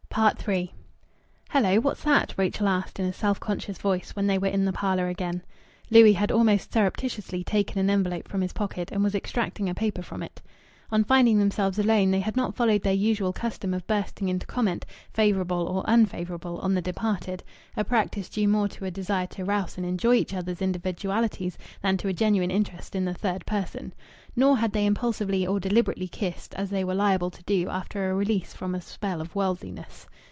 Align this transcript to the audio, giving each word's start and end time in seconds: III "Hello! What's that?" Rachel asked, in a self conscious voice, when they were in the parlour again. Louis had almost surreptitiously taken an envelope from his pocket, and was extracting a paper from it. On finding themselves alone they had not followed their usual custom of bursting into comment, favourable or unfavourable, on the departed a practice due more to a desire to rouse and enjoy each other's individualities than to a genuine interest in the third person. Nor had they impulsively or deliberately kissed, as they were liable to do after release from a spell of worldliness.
III 0.45 0.73
"Hello! 1.51 1.79
What's 1.79 2.03
that?" 2.03 2.33
Rachel 2.35 2.67
asked, 2.67 2.99
in 2.99 3.05
a 3.05 3.13
self 3.13 3.39
conscious 3.39 3.77
voice, 3.77 4.11
when 4.11 4.27
they 4.27 4.37
were 4.37 4.47
in 4.49 4.65
the 4.65 4.73
parlour 4.73 5.07
again. 5.07 5.41
Louis 5.89 6.11
had 6.11 6.33
almost 6.33 6.73
surreptitiously 6.73 7.45
taken 7.45 7.79
an 7.79 7.89
envelope 7.89 8.27
from 8.27 8.41
his 8.41 8.51
pocket, 8.51 8.91
and 8.91 9.05
was 9.05 9.15
extracting 9.15 9.69
a 9.69 9.73
paper 9.73 10.01
from 10.01 10.21
it. 10.21 10.41
On 10.93 11.05
finding 11.05 11.39
themselves 11.39 11.79
alone 11.79 12.11
they 12.11 12.19
had 12.19 12.35
not 12.35 12.53
followed 12.53 12.81
their 12.81 12.91
usual 12.91 13.31
custom 13.31 13.73
of 13.73 13.87
bursting 13.87 14.27
into 14.27 14.45
comment, 14.45 14.85
favourable 15.13 15.65
or 15.65 15.85
unfavourable, 15.87 16.59
on 16.59 16.73
the 16.73 16.81
departed 16.81 17.41
a 17.77 17.85
practice 17.85 18.27
due 18.27 18.49
more 18.49 18.67
to 18.67 18.83
a 18.83 18.91
desire 18.91 19.27
to 19.27 19.45
rouse 19.45 19.77
and 19.77 19.85
enjoy 19.85 20.15
each 20.15 20.33
other's 20.33 20.61
individualities 20.61 21.57
than 21.81 21.95
to 21.95 22.09
a 22.09 22.13
genuine 22.13 22.51
interest 22.51 22.93
in 22.97 23.05
the 23.05 23.13
third 23.13 23.45
person. 23.45 23.93
Nor 24.35 24.57
had 24.57 24.73
they 24.73 24.85
impulsively 24.85 25.47
or 25.47 25.61
deliberately 25.61 26.09
kissed, 26.09 26.53
as 26.55 26.69
they 26.69 26.83
were 26.83 26.93
liable 26.95 27.29
to 27.31 27.43
do 27.43 27.69
after 27.69 28.13
release 28.13 28.53
from 28.53 28.75
a 28.75 28.81
spell 28.81 29.21
of 29.21 29.33
worldliness. 29.33 30.07